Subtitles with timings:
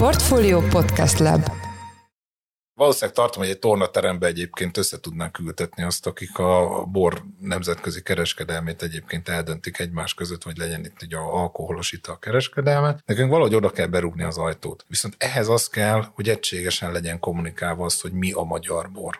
[0.00, 1.50] Portfolio Podcast Lab
[2.74, 8.82] Valószínűleg tartom, hogy egy tornaterembe egyébként össze tudnánk ültetni azt, akik a bor nemzetközi kereskedelmét
[8.82, 12.96] egyébként eldöntik egymás között, vagy legyen itt ugye alkoholos ital kereskedelme.
[13.04, 14.84] Nekünk valahogy oda kell berúgni az ajtót.
[14.88, 19.18] Viszont ehhez az kell, hogy egységesen legyen kommunikálva az, hogy mi a magyar bor.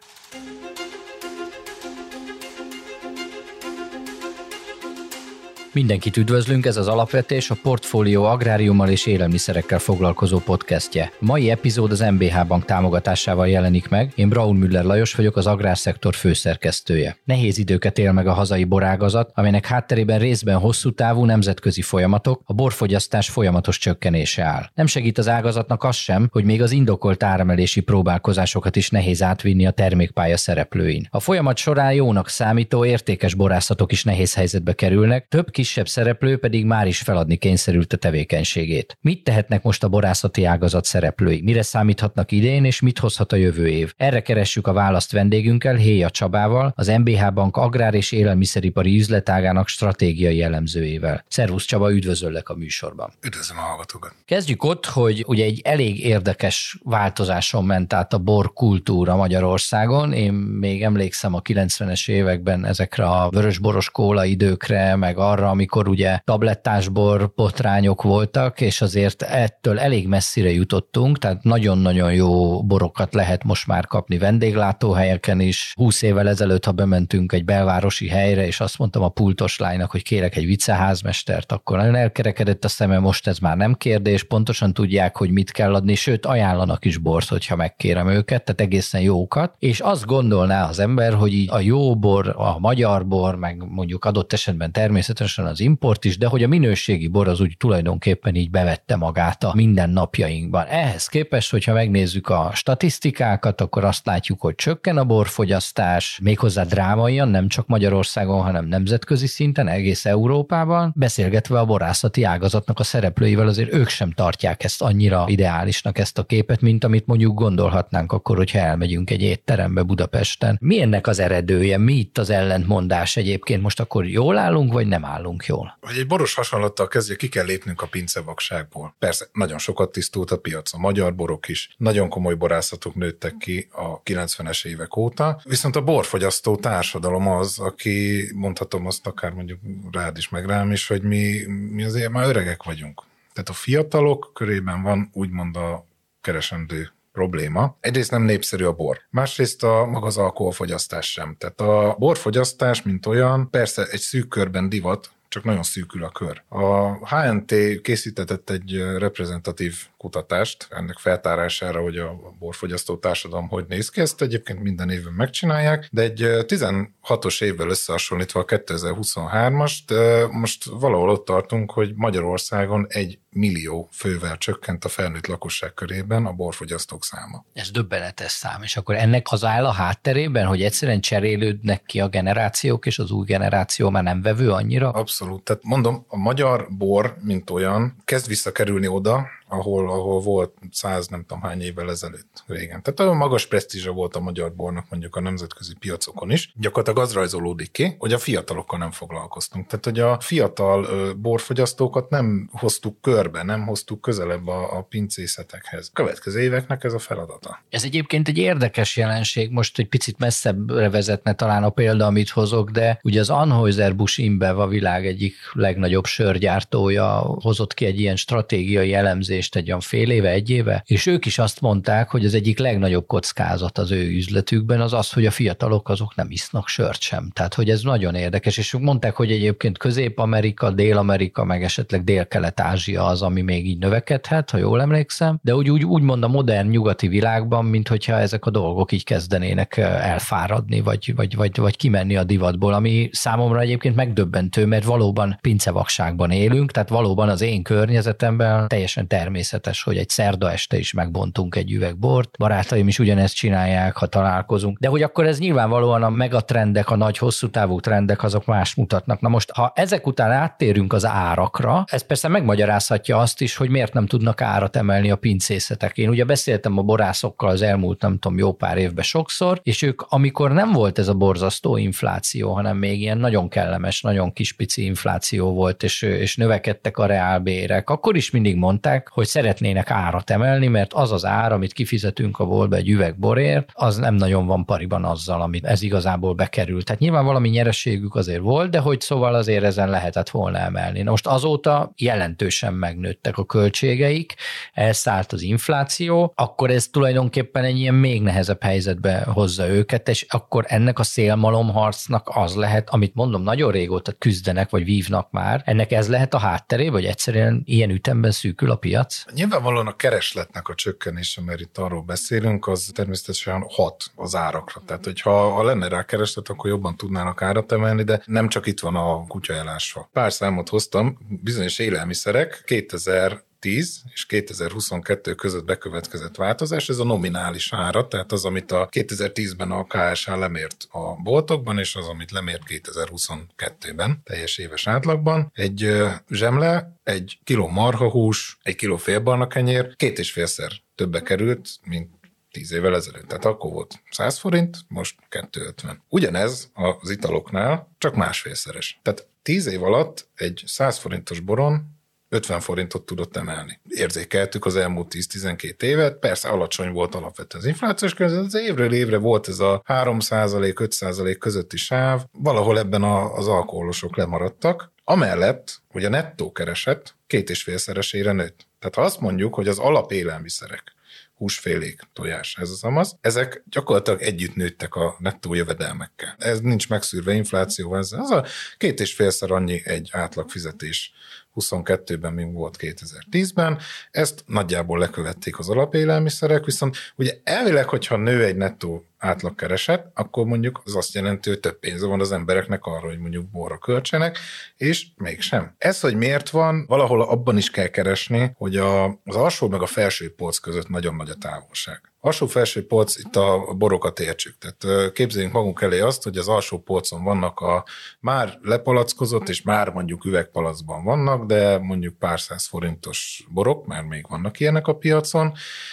[5.72, 11.12] Mindenkit üdvözlünk, ez az Alapvetés, a Portfólió agráriummal és élelmiszerekkel foglalkozó podcastje.
[11.18, 14.12] Mai epizód az MBH Bank támogatásával jelenik meg.
[14.14, 17.16] Én Braun Müller Lajos vagyok, az agrárszektor főszerkesztője.
[17.24, 22.52] Nehéz időket él meg a hazai borágazat, amelynek hátterében részben hosszú távú nemzetközi folyamatok, a
[22.52, 24.70] borfogyasztás folyamatos csökkenése áll.
[24.74, 29.66] Nem segít az ágazatnak az sem, hogy még az indokolt áremelési próbálkozásokat is nehéz átvinni
[29.66, 31.06] a termékpálya szereplőin.
[31.10, 36.64] A folyamat során jónak számító értékes borászatok is nehéz helyzetbe kerülnek, több kisebb szereplő pedig
[36.64, 38.98] már is feladni kényszerült a tevékenységét.
[39.00, 41.40] Mit tehetnek most a borászati ágazat szereplői?
[41.42, 43.92] Mire számíthatnak idén, és mit hozhat a jövő év?
[43.96, 50.36] Erre keressük a választ vendégünkkel, Héja Csabával, az MBH Bank agrár és élelmiszeripari üzletágának stratégiai
[50.36, 51.24] jellemzőjével.
[51.28, 53.12] Szervusz Csaba, üdvözöllek a műsorban.
[53.22, 54.14] Üdvözlöm a hallgatókat.
[54.24, 60.12] Kezdjük ott, hogy ugye egy elég érdekes változáson ment át a bor kultúra Magyarországon.
[60.12, 66.20] Én még emlékszem a 90-es években ezekre a vörösboros kóla időkre, meg arra, amikor ugye
[66.24, 73.66] tablettásbor botrányok voltak, és azért ettől elég messzire jutottunk, tehát nagyon-nagyon jó borokat lehet most
[73.66, 75.72] már kapni vendéglátóhelyeken is.
[75.76, 80.02] Húsz évvel ezelőtt, ha bementünk egy belvárosi helyre, és azt mondtam a pultos lánynak, hogy
[80.02, 85.16] kérek egy viceházmestert, akkor nagyon elkerekedett a szeme, most ez már nem kérdés, pontosan tudják,
[85.16, 89.80] hogy mit kell adni, sőt ajánlanak is bort, hogyha megkérem őket, tehát egészen jókat, és
[89.80, 94.32] azt gondolná az ember, hogy így a jó bor, a magyar bor, meg mondjuk adott
[94.32, 98.50] esetben természetesen természetesen az import is, de hogy a minőségi bor az úgy tulajdonképpen így
[98.50, 100.66] bevette magát a mindennapjainkban.
[100.66, 107.28] Ehhez képest, hogyha megnézzük a statisztikákat, akkor azt látjuk, hogy csökken a borfogyasztás, méghozzá drámaian,
[107.28, 110.92] nem csak Magyarországon, hanem nemzetközi szinten, egész Európában.
[110.96, 116.22] Beszélgetve a borászati ágazatnak a szereplőivel, azért ők sem tartják ezt annyira ideálisnak ezt a
[116.22, 120.58] képet, mint amit mondjuk gondolhatnánk akkor, hogyha elmegyünk egy étterembe Budapesten.
[120.60, 121.78] Mi ennek az eredője?
[121.78, 123.62] Mi itt az ellentmondás egyébként?
[123.62, 125.29] Most akkor jól állunk, vagy nem állunk?
[125.30, 125.78] Állunk jól.
[125.80, 128.94] Hogy egy boros hasonlattal kezdje, ki kell lépnünk a pincevakságból.
[128.98, 133.68] Persze, nagyon sokat tisztult a piac, a magyar borok is, nagyon komoly borászatok nőttek ki
[133.72, 139.60] a 90-es évek óta, viszont a borfogyasztó társadalom az, aki mondhatom azt akár mondjuk
[139.92, 143.02] rád is, meg rám is, hogy mi, mi azért már öregek vagyunk.
[143.32, 145.86] Tehát a fiatalok körében van úgymond a
[146.20, 147.76] keresendő probléma.
[147.80, 151.36] Egyrészt nem népszerű a bor, másrészt a maga az alkoholfogyasztás sem.
[151.38, 156.42] Tehát a borfogyasztás, mint olyan, persze egy szűk körben divat, csak nagyon szűkül a kör.
[156.48, 164.00] A HNT készítetett egy reprezentatív kutatást ennek feltárására, hogy a borfogyasztó társadalom hogy néz ki.
[164.00, 171.24] Ezt egyébként minden évben megcsinálják, de egy 16-os évvel összehasonlítva a 2023-ast, most valahol ott
[171.24, 177.44] tartunk, hogy Magyarországon egy millió fővel csökkent a felnőtt lakosság körében a borfogyasztók száma.
[177.52, 182.08] Ez döbbenetes szám, és akkor ennek az áll a hátterében, hogy egyszerűen cserélődnek ki a
[182.08, 184.90] generációk, és az új generáció már nem vevő annyira?
[184.90, 185.18] Abszolút.
[185.42, 191.24] Tehát mondom, a magyar bor, mint olyan, kezd visszakerülni oda, ahol, ahol volt száz nem
[191.26, 192.82] tudom hány évvel ezelőtt régen.
[192.82, 196.52] Tehát olyan magas presztízsa volt a magyar bornak mondjuk a nemzetközi piacokon is.
[196.56, 199.66] Gyakorlatilag az rajzolódik ki, hogy a fiatalokkal nem foglalkoztunk.
[199.66, 205.90] Tehát, hogy a fiatal borfogyasztókat nem hoztuk körbe, nem hoztuk közelebb a, a pincészetekhez.
[205.92, 207.62] Következő éveknek ez a feladata.
[207.70, 212.70] Ez egyébként egy érdekes jelenség, most egy picit messzebbre vezetne talán a példa, amit hozok,
[212.70, 218.94] de ugye az Anheuser-Busch InBev a világ egyik legnagyobb sörgyártója hozott ki egy ilyen stratégiai
[218.94, 222.34] elemzést, elemzést egy olyan fél éve, egy éve, és ők is azt mondták, hogy az
[222.34, 227.00] egyik legnagyobb kockázat az ő üzletükben az az, hogy a fiatalok azok nem isznak sört
[227.00, 227.30] sem.
[227.32, 233.04] Tehát, hogy ez nagyon érdekes, és ők mondták, hogy egyébként Közép-Amerika, Dél-Amerika, meg esetleg Dél-Kelet-Ázsia
[233.04, 236.68] az, ami még így növekedhet, ha jól emlékszem, de úgy, úgy, úgy mond a modern
[236.68, 242.16] nyugati világban, mint hogyha ezek a dolgok így kezdenének elfáradni, vagy, vagy, vagy, vagy kimenni
[242.16, 248.68] a divatból, ami számomra egyébként megdöbbentő, mert valóban pincevakságban élünk, tehát valóban az én környezetemben
[248.68, 252.36] teljesen természetes természetes, hogy egy szerda este is megbontunk egy üveg bort.
[252.38, 254.78] Barátaim is ugyanezt csinálják, ha találkozunk.
[254.78, 259.20] De hogy akkor ez nyilvánvalóan a megatrendek, a nagy hosszú távú trendek, azok más mutatnak.
[259.20, 263.92] Na most, ha ezek után áttérünk az árakra, ez persze megmagyarázhatja azt is, hogy miért
[263.92, 265.96] nem tudnak árat emelni a pincészetek.
[265.96, 270.02] Én ugye beszéltem a borászokkal az elmúlt, nem tudom, jó pár évben sokszor, és ők,
[270.02, 274.84] amikor nem volt ez a borzasztó infláció, hanem még ilyen nagyon kellemes, nagyon kis pici
[274.84, 280.66] infláció volt, és, és növekedtek a reálbérek, akkor is mindig mondták, hogy szeretnének árat emelni,
[280.66, 284.64] mert az az ár, amit kifizetünk a boltba egy üveg borért, az nem nagyon van
[284.64, 286.84] pariban azzal, amit ez igazából bekerült.
[286.84, 291.02] Tehát nyilván valami nyereségük azért volt, de hogy szóval azért ezen lehetett volna emelni.
[291.02, 294.34] Na most azóta jelentősen megnőttek a költségeik,
[294.72, 300.64] elszállt az infláció, akkor ez tulajdonképpen egy ilyen még nehezebb helyzetbe hozza őket, és akkor
[300.68, 306.08] ennek a szélmalomharcnak az lehet, amit mondom, nagyon régóta küzdenek, vagy vívnak már, ennek ez
[306.08, 309.09] lehet a hátteré, vagy egyszerűen ilyen ütemben szűkül a piac?
[309.34, 314.82] Nyilvánvalóan a keresletnek a csökkenése, mert itt arról beszélünk, az természetesen hat az árakra.
[314.86, 318.80] Tehát, hogyha ha lenne rá kereslet, akkor jobban tudnának árat emelni, de nem csak itt
[318.80, 320.08] van a kutya elásva.
[320.12, 327.72] Pár számot hoztam, bizonyos élelmiszerek 2000 2010 és 2022 között bekövetkezett változás, ez a nominális
[327.72, 332.62] ára, tehát az, amit a 2010-ben a KSH lemért a boltokban, és az, amit lemért
[332.66, 335.50] 2022-ben, teljes éves átlagban.
[335.54, 335.92] Egy
[336.30, 342.10] zsemle, egy kiló marhahús, egy kiló félbarna kenyér két és félszer többe került, mint
[342.50, 343.26] 10 évvel ezelőtt.
[343.26, 346.02] Tehát akkor volt 100 forint, most 250.
[346.08, 349.00] Ugyanez az italoknál, csak másfélszeres.
[349.02, 351.99] Tehát 10 év alatt egy 100 forintos boron
[352.32, 353.80] 50 forintot tudott emelni.
[353.88, 359.18] Érzékeltük az elmúlt 10-12 évet, persze alacsony volt alapvetően az inflációs környezet, az évről évre
[359.18, 366.08] volt ez a 3%-5% közötti sáv, valahol ebben a, az alkoholosok lemaradtak, amellett, hogy a
[366.08, 368.66] nettó kereset két és félszeresére nőtt.
[368.78, 370.94] Tehát ha azt mondjuk, hogy az alapélelmiszerek,
[371.40, 373.16] húsfélék, tojás, ez az amaz.
[373.20, 376.34] Ezek gyakorlatilag együtt nőttek a nettó jövedelmekkel.
[376.38, 378.44] Ez nincs megszűrve inflációval, ez az a
[378.78, 381.12] két és félszer annyi egy átlag fizetés
[381.54, 383.78] 22-ben, mint volt 2010-ben.
[384.10, 390.82] Ezt nagyjából lekövették az alapélelmiszerek, viszont ugye elvileg, hogyha nő egy nettó átlagkereset, akkor mondjuk
[390.84, 394.38] az azt jelenti, hogy több pénze van az embereknek arra, hogy mondjuk borra költsenek,
[394.76, 395.74] és mégsem.
[395.78, 399.86] Ez, hogy miért van, valahol abban is kell keresni, hogy a, az alsó meg a
[399.86, 402.09] felső polc között nagyon nagy a távolság.
[402.22, 404.54] Alsó-felső polc, itt a borokat értsük.
[404.58, 407.84] Tehát képzeljünk magunk elé azt, hogy az alsó polcon vannak a
[408.20, 414.26] már lepalackozott, és már mondjuk üvegpalacban vannak, de mondjuk pár száz forintos borok, mert még
[414.28, 415.52] vannak ilyenek a piacon,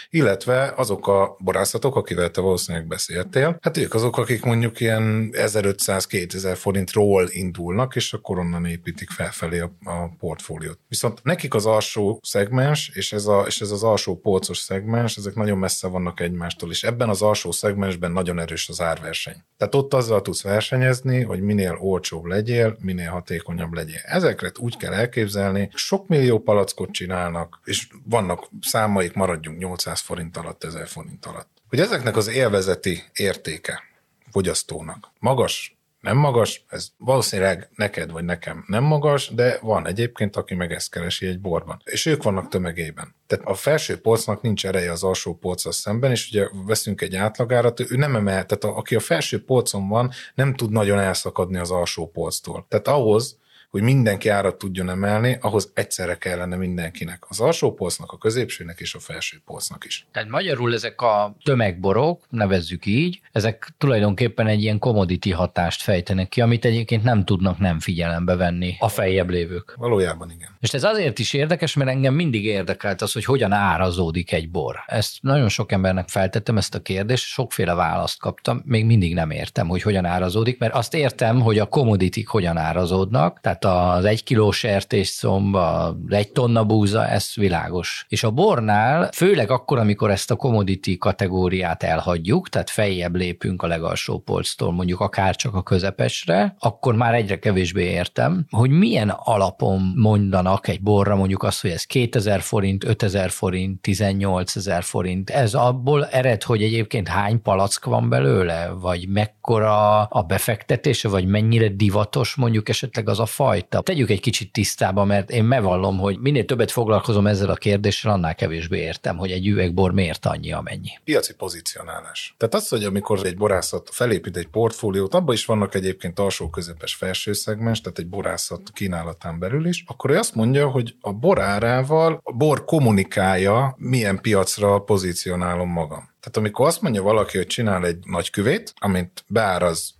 [0.10, 6.56] illetve azok a borászatok, akivel te valószínűleg beszéltél, hát ők azok, akik mondjuk ilyen 1500-2000
[6.58, 10.80] forintról indulnak, és akkor onnan építik felfelé a, a portfóliót.
[10.88, 15.36] Viszont nekik az alsó szegmens, és ez, a, és ez az alsó polcos szegmens, ezek
[15.36, 19.44] nagyon messze vannak elvárnak egymástól, és ebben az alsó szegmensben nagyon erős az árverseny.
[19.58, 24.02] Tehát ott azzal tudsz versenyezni, hogy minél olcsóbb legyél, minél hatékonyabb legyél.
[24.04, 30.64] Ezekre úgy kell elképzelni, sok millió palackot csinálnak, és vannak számaik, maradjunk 800 forint alatt,
[30.64, 31.50] 1000 forint alatt.
[31.70, 33.84] Hogy ezeknek az élvezeti értéke
[34.32, 35.77] fogyasztónak magas
[36.08, 40.92] nem magas, ez valószínűleg neked vagy nekem nem magas, de van egyébként, aki meg ezt
[40.92, 41.82] keresi egy borban.
[41.84, 43.16] És ők vannak tömegében.
[43.28, 47.80] Tehát a felső polcnak nincs ereje az alsó polccal szemben, és ugye veszünk egy átlagárat,
[47.80, 51.72] ő nem emel, tehát a, aki a felső polcon van, nem tud nagyon elszakadni az
[51.72, 52.66] alsó polctól.
[52.70, 53.38] Tehát ahhoz,
[53.70, 57.24] hogy mindenki árat tudjon emelni, ahhoz egyszerre kellene mindenkinek.
[57.28, 60.08] Az alsó polcnak, a középsőnek és a felső polcnak is.
[60.12, 66.42] Tehát magyarul ezek a tömegborok, nevezzük így, ezek tulajdonképpen egy ilyen commodity hatást fejtenek ki,
[66.42, 69.74] amit egyébként nem tudnak nem figyelembe venni a feljebb lévők.
[69.78, 70.50] Valójában igen.
[70.60, 74.76] És ez azért is érdekes, mert engem mindig érdekelt az, hogy hogyan árazódik egy bor.
[74.86, 79.68] Ezt nagyon sok embernek feltettem ezt a kérdést, sokféle választ kaptam, még mindig nem értem,
[79.68, 84.52] hogy hogyan árazódik, mert azt értem, hogy a commodity hogyan árazódnak, tehát az egy kiló
[84.52, 88.06] sertésszomb, az egy tonna búza, ez világos.
[88.08, 93.68] És a bornál, főleg akkor, amikor ezt a commodity kategóriát elhagyjuk, tehát feljebb lépünk a
[93.68, 99.94] legalsó polctól, mondjuk akár csak a közepesre, akkor már egyre kevésbé értem, hogy milyen alapon
[99.96, 105.30] mondanak egy borra mondjuk azt, hogy ez 2000 forint, 5000 forint, 18 ezer forint.
[105.30, 111.68] Ez abból ered, hogy egyébként hány palack van belőle, vagy mekkora a befektetése, vagy mennyire
[111.68, 113.82] divatos mondjuk esetleg az a faj, fajta.
[113.82, 118.36] Tegyük egy kicsit tisztába, mert én megvallom, hogy minél többet foglalkozom ezzel a kérdéssel, annál
[118.36, 120.90] kevésbé értem, hogy egy üvegbor miért annyi, amennyi.
[121.04, 122.36] Piaci pozicionálás.
[122.38, 126.96] Tehát az, hogy amikor egy borászat felépít egy portfóliót, abban is vannak egyébként alsó közepes
[126.96, 131.42] felső szegmens, tehát egy borászat kínálatán belül is, akkor ő azt mondja, hogy a bor
[131.42, 136.10] árával a bor kommunikálja, milyen piacra pozícionálom magam.
[136.20, 139.97] Tehát amikor azt mondja valaki, hogy csinál egy nagy küvét, amit beáraz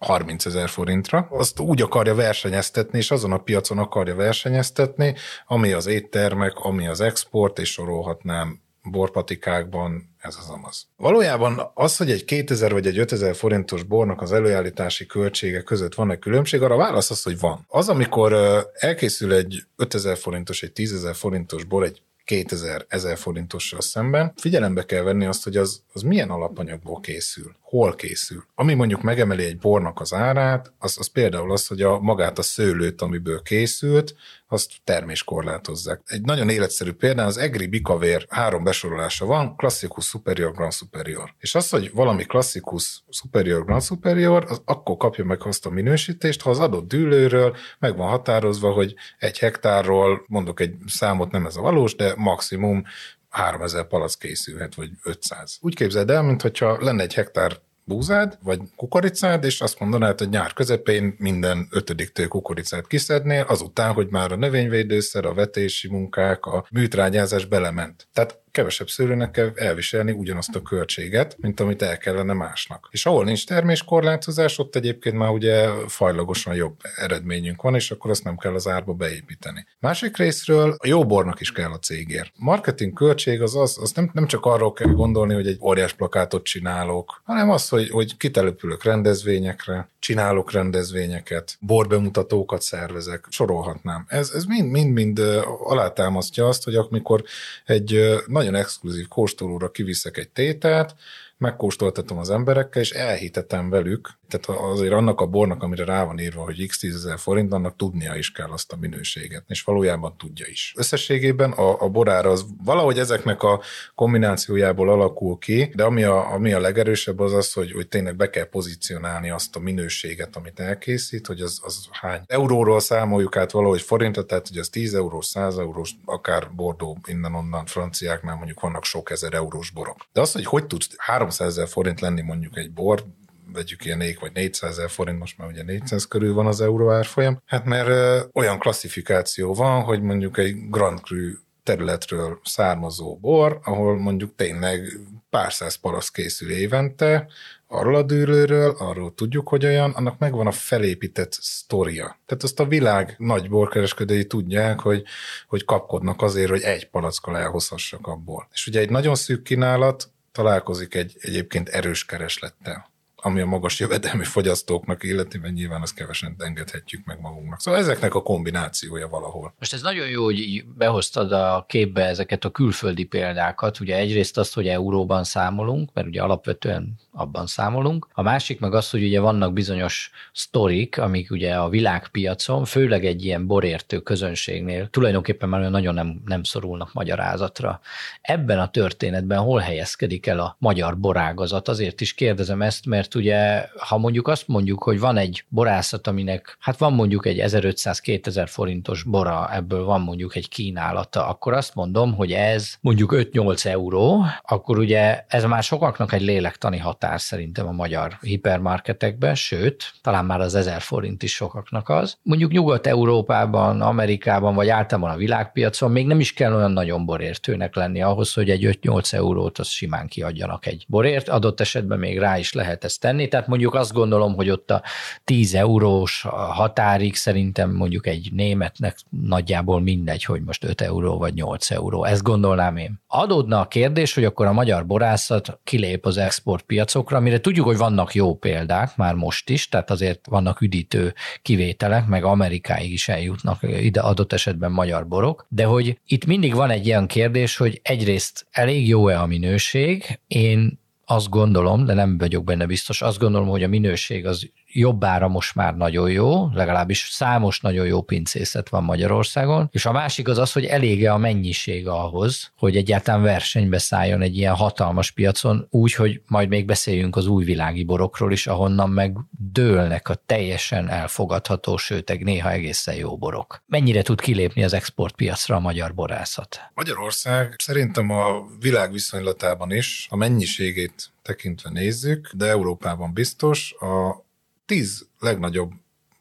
[0.00, 5.14] 30 ezer forintra, azt úgy akarja versenyeztetni, és azon a piacon akarja versenyeztetni,
[5.46, 10.86] ami az éttermek, ami az export, és sorolhatnám borpatikákban, ez az amaz.
[10.96, 16.10] Valójában az, hogy egy 2000 vagy egy 5000 forintos bornak az előállítási költsége között van
[16.10, 17.64] egy különbség, arra válasz az, hogy van.
[17.68, 18.32] Az, amikor
[18.72, 24.32] elkészül egy 5000 forintos, egy 10.000 forintos bor egy 2000-1000 forintossal szemben.
[24.36, 28.44] Figyelembe kell venni azt, hogy az, az milyen alapanyagból készül, hol készül.
[28.54, 32.42] Ami mondjuk megemeli egy bornak az árát, az, az például az, hogy a magát a
[32.42, 34.14] szőlőt, amiből készült,
[34.52, 36.00] azt terméskorlátozzák.
[36.06, 41.34] Egy nagyon életszerű példa, az Egri Bikavér három besorolása van, klasszikus, superior, grand superior.
[41.38, 46.42] És az, hogy valami klasszikus, superior, grand superior, az akkor kapja meg azt a minősítést,
[46.42, 51.56] ha az adott dűlőről meg van határozva, hogy egy hektárról, mondok egy számot, nem ez
[51.56, 52.84] a valós, de maximum
[53.28, 55.58] 3000 palac készülhet, vagy 500.
[55.60, 60.52] Úgy képzeld el, mintha lenne egy hektár búzád, vagy kukoricád, és azt mondanád, hogy nyár
[60.52, 67.44] közepén minden ötödiktől kukoricát kiszednél, azután, hogy már a növényvédőszer, a vetési munkák, a műtrágyázás
[67.44, 68.08] belement.
[68.12, 72.88] Tehát kevesebb szőlőnek kell elviselni ugyanazt a költséget, mint amit el kellene másnak.
[72.90, 78.24] És ahol nincs terméskorlátozás, ott egyébként már ugye fajlagosan jobb eredményünk van, és akkor azt
[78.24, 79.66] nem kell az árba beépíteni.
[79.78, 82.32] Másik részről a jó bornak is kell a cégért.
[82.36, 86.44] Marketing költség az, az, az nem, nem csak arról kell gondolni, hogy egy óriás plakátot
[86.44, 94.04] csinálok, hanem az, hogy, hogy kitelepülök rendezvényekre, csinálok rendezvényeket, borbemutatókat szervezek, sorolhatnám.
[94.08, 95.18] Ez, ez mind, mind, mind
[95.64, 97.22] alátámasztja azt, hogy amikor
[97.64, 100.94] egy nagyon exkluzív kóstolóra kiviszek egy tételt,
[101.40, 106.42] megkóstoltatom az emberekkel, és elhitetem velük, tehát azért annak a bornak, amire rá van írva,
[106.42, 110.74] hogy x 10 forint, annak tudnia is kell azt a minőséget, és valójában tudja is.
[110.76, 113.60] Összességében a, a borára az valahogy ezeknek a
[113.94, 118.30] kombinációjából alakul ki, de ami a, ami a legerősebb az az, hogy, hogy tényleg be
[118.30, 123.80] kell pozícionálni azt a minőséget, amit elkészít, hogy az, az hány euróról számoljuk át valahogy
[123.80, 129.10] forintra, tehát hogy az 10 eurós, 100 eurós, akár Bordó innen-onnan franciáknál mondjuk vannak sok
[129.10, 129.96] ezer eurós borok.
[130.12, 130.88] De az, hogy hogy tudsz
[131.30, 133.04] 300 ezer forint lenni mondjuk egy bor,
[133.52, 136.90] vegyük ilyen 4 vagy 400 ezer forint, most már ugye 400 körül van az euró
[136.90, 141.16] árfolyam, hát mert olyan klasszifikáció van, hogy mondjuk egy Grand Cru
[141.62, 147.26] területről származó bor, ahol mondjuk tényleg pár száz parasz készül évente,
[147.66, 152.18] arról a dűlőről, arról tudjuk, hogy olyan, annak megvan a felépített sztoria.
[152.26, 155.02] Tehát azt a világ nagy borkereskedői tudják, hogy,
[155.48, 158.48] hogy kapkodnak azért, hogy egy palackkal elhozhassak abból.
[158.52, 162.90] És ugye egy nagyon szűk kínálat találkozik egy egyébként erős kereslettel
[163.22, 167.60] ami a magas jövedelmi fogyasztóknak illeti, mert nyilván azt kevesen engedhetjük meg magunknak.
[167.60, 169.54] Szóval ezeknek a kombinációja valahol.
[169.58, 173.80] Most ez nagyon jó, hogy behoztad a képbe ezeket a külföldi példákat.
[173.80, 178.08] Ugye egyrészt azt, hogy euróban számolunk, mert ugye alapvetően abban számolunk.
[178.12, 183.24] A másik meg az, hogy ugye vannak bizonyos sztorik, amik ugye a világpiacon, főleg egy
[183.24, 187.80] ilyen borértő közönségnél tulajdonképpen már nagyon nem, nem szorulnak magyarázatra.
[188.20, 191.68] Ebben a történetben hol helyezkedik el a magyar borágazat?
[191.68, 196.56] Azért is kérdezem ezt, mert ugye, ha mondjuk azt mondjuk, hogy van egy borászat, aminek,
[196.60, 202.14] hát van mondjuk egy 1500-2000 forintos bora, ebből van mondjuk egy kínálata, akkor azt mondom,
[202.14, 207.72] hogy ez mondjuk 5-8 euró, akkor ugye ez már sokaknak egy lélektani határ szerintem a
[207.72, 212.16] magyar hipermarketekben, sőt, talán már az ezer forint is sokaknak az.
[212.22, 218.02] Mondjuk Nyugat-Európában, Amerikában, vagy általában a világpiacon még nem is kell olyan nagyon borértőnek lenni
[218.02, 221.28] ahhoz, hogy egy 5-8 eurót az simán kiadjanak egy borért.
[221.28, 224.82] Adott esetben még rá is lehet ezt tenni, tehát mondjuk azt gondolom, hogy ott a
[225.24, 231.70] 10 eurós határig szerintem mondjuk egy németnek nagyjából mindegy, hogy most 5 euró vagy 8
[231.70, 232.04] euró.
[232.04, 233.00] Ezt gondolnám én.
[233.06, 237.76] Adódna a kérdés, hogy akkor a magyar borászat kilép az exportpiac piacokra, amire tudjuk, hogy
[237.76, 243.58] vannak jó példák már most is, tehát azért vannak üdítő kivételek, meg Amerikáig is eljutnak
[243.62, 248.46] ide adott esetben magyar borok, de hogy itt mindig van egy ilyen kérdés, hogy egyrészt
[248.50, 250.78] elég jó-e a minőség, én
[251.10, 255.54] azt gondolom, de nem vagyok benne biztos, azt gondolom, hogy a minőség az jobbára most
[255.54, 260.52] már nagyon jó, legalábbis számos nagyon jó pincészet van Magyarországon, és a másik az az,
[260.52, 266.22] hogy elége a mennyiség ahhoz, hogy egyáltalán versenybe szálljon egy ilyen hatalmas piacon, úgy, hogy
[266.26, 272.50] majd még beszéljünk az újvilági borokról is, ahonnan meg dőlnek a teljesen elfogadható, sőt, néha
[272.50, 273.62] egészen jó borok.
[273.66, 276.60] Mennyire tud kilépni az exportpiacra a magyar borászat?
[276.74, 284.24] Magyarország szerintem a világ viszonylatában is a mennyiségét tekintve nézzük, de Európában biztos, a
[284.70, 285.72] tíz legnagyobb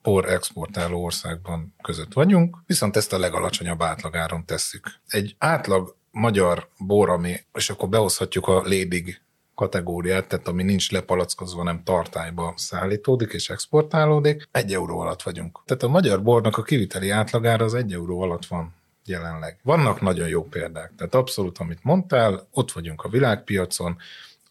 [0.02, 4.88] por exportáló országban között vagyunk, viszont ezt a legalacsonyabb átlagáron tesszük.
[5.08, 9.22] Egy átlag magyar bor, ami, és akkor behozhatjuk a lédig
[9.56, 15.62] kategóriát, tehát ami nincs lepalackozva, nem tartályba szállítódik és exportálódik, egy euró alatt vagyunk.
[15.66, 18.76] Tehát a magyar bornak a kiviteli átlagára az egy euró alatt van
[19.06, 19.60] jelenleg.
[19.64, 23.98] Vannak nagyon jó példák, tehát abszolút, amit mondtál, ott vagyunk a világpiacon,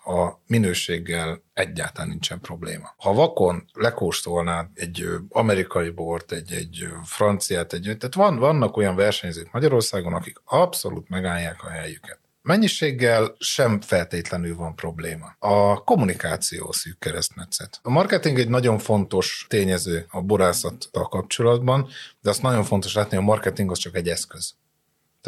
[0.08, 2.94] a minőséggel egyáltalán nincsen probléma.
[2.96, 9.52] Ha vakon lekóstolnád egy amerikai bort, egy, egy franciát, egy, tehát van, vannak olyan versenyzők
[9.52, 12.18] Magyarországon, akik abszolút megállják a helyüket.
[12.42, 15.34] Mennyiséggel sem feltétlenül van probléma.
[15.38, 17.80] A kommunikáció szűk keresztmetszet.
[17.82, 21.88] A marketing egy nagyon fontos tényező a borászattal kapcsolatban,
[22.20, 24.54] de azt nagyon fontos látni, hogy a marketing az csak egy eszköz.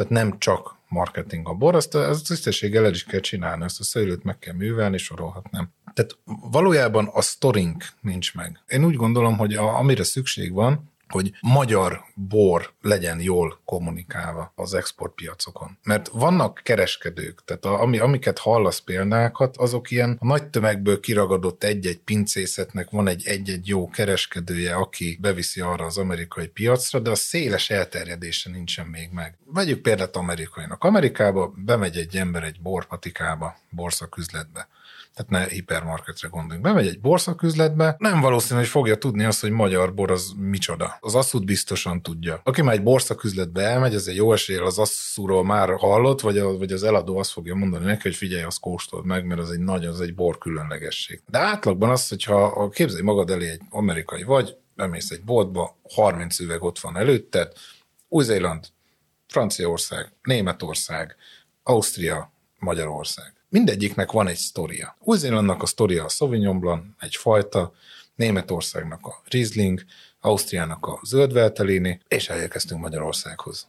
[0.01, 3.83] Tehát nem csak marketing a bor, azt, azt tisztességgel el is kell csinálni, ezt a
[3.83, 5.69] szőlőt meg kell művelni, sorolhatnám.
[5.93, 6.17] Tehát
[6.51, 8.59] valójában a storing nincs meg.
[8.67, 14.73] Én úgy gondolom, hogy a, amire szükség van, hogy magyar bor legyen jól kommunikálva az
[14.73, 15.77] exportpiacokon.
[15.83, 21.63] Mert vannak kereskedők, tehát a, ami, amiket hallasz példákat, azok ilyen a nagy tömegből kiragadott
[21.63, 27.15] egy-egy pincészetnek van egy egy-egy jó kereskedője, aki beviszi arra az amerikai piacra, de a
[27.15, 29.37] széles elterjedése nincsen még meg.
[29.45, 30.83] Vegyük példát amerikainak.
[30.83, 34.67] Amerikába bemegy egy ember egy borpatikába, borszaküzletbe
[35.13, 36.67] tehát ne hipermarketre gondoljunk.
[36.67, 40.97] Bemegy egy borszaküzletbe, nem valószínű, hogy fogja tudni azt, hogy magyar bor az micsoda.
[40.99, 42.41] Az asszút biztosan tudja.
[42.43, 46.57] Aki már egy borszaküzletbe elmegy, ez egy jó esélye, az asszúról már hallott, vagy, a,
[46.57, 49.59] vagy az eladó azt fogja mondani neki, hogy figyelj, azt kóstold meg, mert az egy
[49.59, 51.21] nagy, az egy bor különlegesség.
[51.27, 56.63] De átlagban az, hogyha képzelj magad elé egy amerikai vagy, bemész egy boltba, 30 üveg
[56.63, 57.53] ott van előtted,
[58.07, 58.65] Új-Zéland,
[59.27, 61.15] Franciaország, Németország,
[61.63, 64.97] Ausztria, Magyarország mindegyiknek van egy sztoria.
[64.99, 67.73] Új-Zélandnak a sztoria a Sauvignon Blanc, egy fajta,
[68.15, 69.83] Németországnak a Riesling,
[70.19, 73.67] Ausztriának a zöldveltelini, és elérkeztünk Magyarországhoz.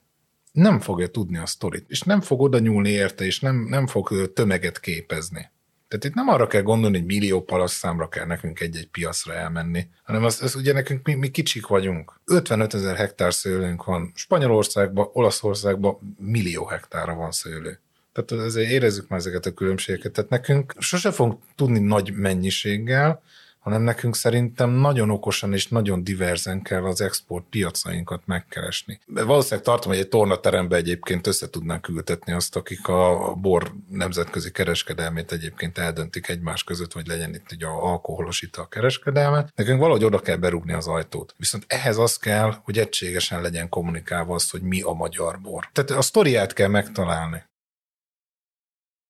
[0.52, 4.32] Nem fogja tudni a sztorit, és nem fog oda nyúlni érte, és nem, nem fog
[4.32, 5.50] tömeget képezni.
[5.88, 10.24] Tehát itt nem arra kell gondolni, hogy millió palaszszámra kell nekünk egy-egy piacra elmenni, hanem
[10.24, 12.20] az, az ugye nekünk mi, mi kicsik vagyunk.
[12.24, 14.12] 55 ezer hektár szőlőnk van.
[14.14, 17.80] Spanyolországban, Olaszországban millió hektára van szőlő.
[18.12, 20.12] Tehát ezért érezzük már ezeket a különbségeket.
[20.12, 23.22] Tehát nekünk sose fogunk tudni nagy mennyiséggel,
[23.62, 29.00] hanem nekünk szerintem nagyon okosan és nagyon diverzen kell az export piacainkat megkeresni.
[29.06, 35.32] Valószínűleg tartom, hogy egy tornaterembe egyébként össze tudnánk ültetni azt, akik a bor nemzetközi kereskedelmét
[35.32, 39.46] egyébként eldöntik egymás között, vagy legyen itt a alkoholos ital kereskedelme.
[39.54, 41.34] Nekünk valahogy oda kell berúgni az ajtót.
[41.36, 45.68] Viszont ehhez az kell, hogy egységesen legyen kommunikálva az, hogy mi a magyar bor.
[45.72, 47.50] Tehát a sztoriát kell megtalálni.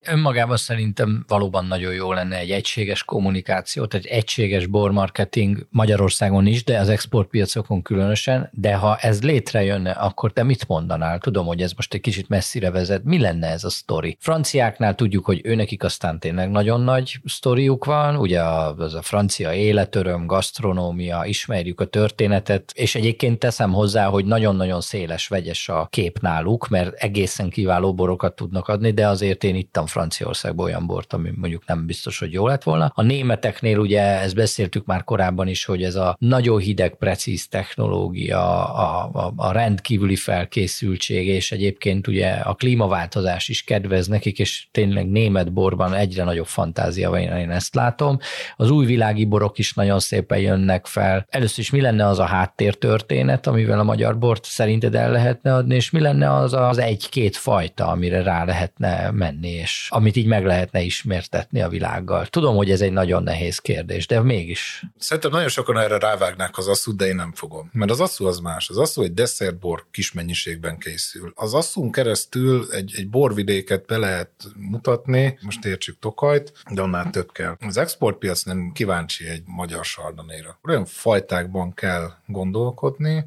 [0.06, 6.64] Önmagában szerintem valóban nagyon jó lenne egy egységes kommunikáció, tehát egy egységes bormarketing Magyarországon is,
[6.64, 11.18] de az exportpiacokon különösen, de ha ez létrejönne, akkor te mit mondanál?
[11.18, 13.04] Tudom, hogy ez most egy kicsit messzire vezet.
[13.04, 14.16] Mi lenne ez a sztori?
[14.20, 20.26] Franciáknál tudjuk, hogy őnekik aztán tényleg nagyon nagy sztoriuk van, ugye az a francia életöröm,
[20.26, 26.68] gasztronómia, ismerjük a történetet, és egyébként teszem hozzá, hogy nagyon-nagyon széles, vegyes a kép náluk,
[26.68, 31.66] mert egészen kiváló borokat tudnak adni, de azért én ittam Franciaországban olyan bort, ami mondjuk
[31.66, 32.92] nem biztos, hogy jó lett volna.
[32.94, 38.72] A németeknél ugye, ezt beszéltük már korábban is, hogy ez a nagyon hideg, precíz technológia,
[38.74, 45.10] a, a, a rendkívüli felkészültség, és egyébként ugye a klímaváltozás is kedvez nekik, és tényleg
[45.10, 48.18] német borban egyre nagyobb fantázia van, én ezt látom.
[48.56, 51.26] Az új világi borok is nagyon szépen jönnek fel.
[51.28, 55.74] Először is mi lenne az a háttértörténet, amivel a magyar bort szerinted el lehetne adni,
[55.74, 60.44] és mi lenne az az egy-két fajta, amire rá lehetne menni, és amit így meg
[60.44, 62.26] lehetne ismertetni a világgal.
[62.26, 64.82] Tudom, hogy ez egy nagyon nehéz kérdés, de mégis.
[64.98, 67.70] Szerintem nagyon sokan erre rávágnák az asszút, de én nem fogom.
[67.72, 68.68] Mert az asszú az más.
[68.68, 71.32] Az asszú egy desszertbor kis mennyiségben készül.
[71.34, 77.32] Az asszún keresztül egy, egy borvidéket be lehet mutatni, most értsük Tokajt, de annál több
[77.32, 77.56] kell.
[77.60, 80.58] Az exportpiac nem kíváncsi egy magyar sardanéra.
[80.62, 83.24] Olyan fajtákban kell gondolkodni,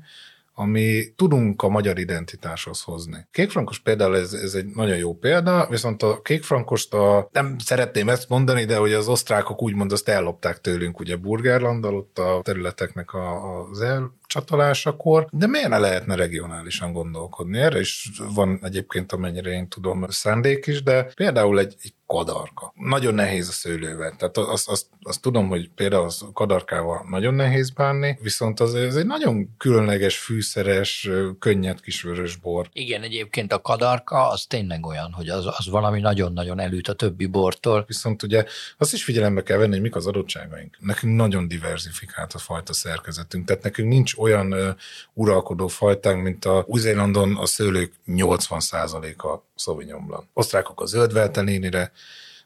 [0.57, 3.27] ami tudunk a magyar identitáshoz hozni.
[3.31, 8.29] Kékfrankos például ez, ez egy nagyon jó példa, viszont a kékfrankost a, nem szeretném ezt
[8.29, 13.59] mondani, de hogy az osztrákok úgymond azt ellopták tőlünk ugye Burgerlandal, ott a területeknek a,
[13.69, 17.59] az el, csatolásakor, de miért ne lehetne regionálisan gondolkodni?
[17.59, 22.73] Erre is van egyébként, amennyire én tudom, szándék is, de például egy, egy kadarka.
[22.75, 24.15] Nagyon nehéz a szőlővel.
[24.17, 28.95] Tehát azt, azt, azt tudom, hogy például az kadarkával nagyon nehéz bánni, viszont az, ez
[28.95, 32.69] egy nagyon különleges, fűszeres, könnyed kis vörös bor.
[32.73, 37.25] Igen, egyébként a kadarka az tényleg olyan, hogy az, az valami nagyon-nagyon elüt a többi
[37.25, 37.83] bortól.
[37.87, 38.45] Viszont ugye
[38.77, 40.77] azt is figyelembe kell venni, hogy mik az adottságaink.
[40.79, 44.77] Nekünk nagyon diversifikált a fajta szerkezetünk, tehát nekünk nincs olyan
[45.13, 50.27] uralkodó fajtánk, mint a Új-Zélandon a szőlők 80%-a Sauvignon.
[50.33, 51.91] Osztrákok a zöldveltelénire,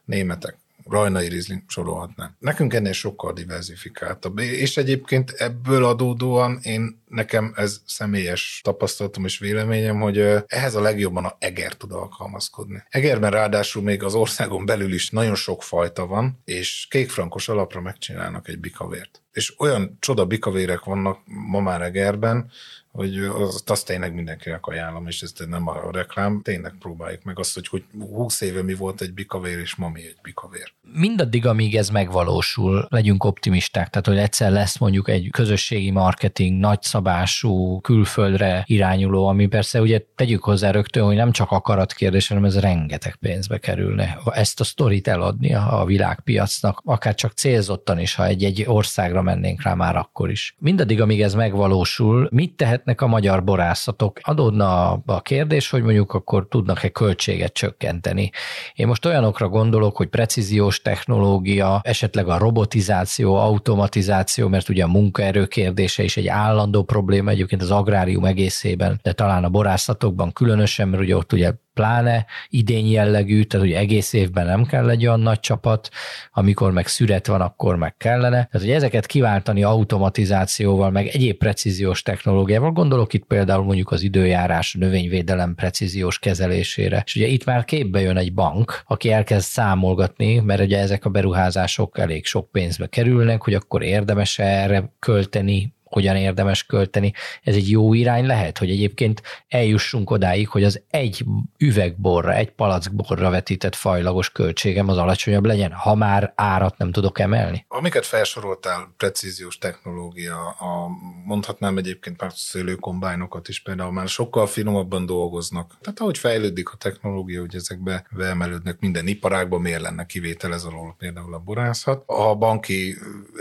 [0.04, 0.56] németek
[0.88, 2.36] rajnai rizling sorolhatnám.
[2.38, 10.00] Nekünk ennél sokkal diversifikáltabb, és egyébként ebből adódóan én nekem ez személyes tapasztalatom és véleményem,
[10.00, 12.82] hogy ehhez a legjobban a eger tud alkalmazkodni.
[12.88, 18.48] Egerben ráadásul még az országon belül is nagyon sok fajta van, és kékfrankos alapra megcsinálnak
[18.48, 19.22] egy bikavért.
[19.32, 22.50] És olyan csoda bikavérek vannak ma már Egerben,
[22.92, 27.54] hogy az, azt tényleg mindenkinek ajánlom, és ez nem a reklám, tényleg próbáljuk meg azt,
[27.54, 30.72] hogy, hogy 20 éve mi volt egy bikavér, és ma mi egy bikavér.
[30.92, 36.60] Mindaddig, amíg ez megvalósul, legyünk optimisták, tehát hogy egyszer lesz mondjuk egy közösségi marketing,
[37.00, 42.44] nagyszabású, külföldre irányuló, ami persze ugye tegyük hozzá rögtön, hogy nem csak akarat kérdés, hanem
[42.44, 44.18] ez rengeteg pénzbe kerülne.
[44.32, 49.74] Ezt a sztorit eladni a világpiacnak, akár csak célzottan is, ha egy-egy országra mennénk rá
[49.74, 50.54] már akkor is.
[50.58, 54.18] Mindaddig, amíg ez megvalósul, mit tehet tehetnek a magyar borászatok?
[54.22, 58.30] Adódna a kérdés, hogy mondjuk akkor tudnak-e költséget csökkenteni.
[58.74, 65.46] Én most olyanokra gondolok, hogy precíziós technológia, esetleg a robotizáció, automatizáció, mert ugye a munkaerő
[65.46, 71.02] kérdése is egy állandó probléma egyébként az agrárium egészében, de talán a borászatokban különösen, mert
[71.02, 75.40] ugye ott ugye pláne idény jellegű, tehát hogy egész évben nem kell egy olyan nagy
[75.40, 75.88] csapat,
[76.32, 78.30] amikor meg szüret van, akkor meg kellene.
[78.30, 84.74] Tehát, hogy ezeket kiváltani automatizációval, meg egyéb precíziós technológiával, gondolok itt például mondjuk az időjárás,
[84.74, 87.02] növényvédelem precíziós kezelésére.
[87.06, 91.10] És ugye itt már képbe jön egy bank, aki elkezd számolgatni, mert ugye ezek a
[91.10, 97.12] beruházások elég sok pénzbe kerülnek, hogy akkor érdemes erre költeni hogyan érdemes költeni.
[97.42, 101.24] Ez egy jó irány lehet, hogy egyébként eljussunk odáig, hogy az egy
[101.58, 107.64] üvegborra, egy palackborra vetített fajlagos költségem az alacsonyabb legyen, ha már árat nem tudok emelni.
[107.68, 110.88] Amiket felsoroltál, precíziós technológia, a,
[111.24, 115.76] mondhatnám egyébként már szőlőkombájnokat is például már sokkal finomabban dolgoznak.
[115.80, 120.94] Tehát ahogy fejlődik a technológia, hogy ezekbe beemelődnek minden iparágban, miért lenne kivétel ez alól
[120.98, 122.02] például a borászat.
[122.06, 122.96] Ha a banki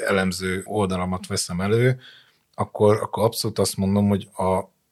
[0.07, 1.99] elemző oldalamat veszem elő,
[2.59, 4.43] akkor, akkor abszolút azt mondom, hogy a,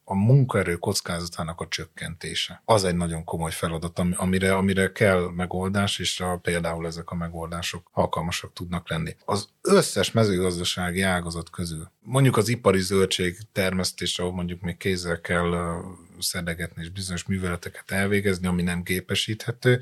[0.04, 2.62] a munkaerő kockázatának a csökkentése.
[2.66, 7.90] Az egy nagyon komoly feladat, amire, amire kell megoldás, és a, például ezek a megoldások
[7.94, 9.16] alkalmasak tudnak lenni.
[9.26, 15.82] Az összes mezőgazdasági ágazat közül, mondjuk az ipari zöldség termesztés, ahol mondjuk még kézzel kell
[16.20, 19.82] szedegetni és bizonyos műveleteket elvégezni, ami nem gépesíthető,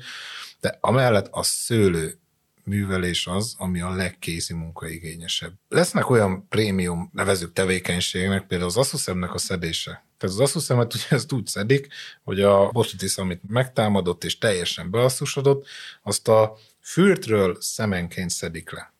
[0.60, 2.18] de amellett a szőlő
[2.66, 5.52] művelés az, ami a legkézi munkaigényesebb.
[5.68, 9.90] Lesznek olyan prémium nevezük tevékenységnek, például az asszuszemnek a szedése.
[9.90, 11.88] Tehát az asszuszemmet ugye ezt úgy szedik,
[12.24, 15.66] hogy a botitis, amit megtámadott és teljesen beasszusodott,
[16.02, 18.94] azt a fürtről szemenként szedik le.